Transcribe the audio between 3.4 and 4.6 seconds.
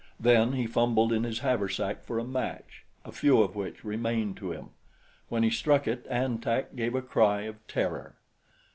of which remained to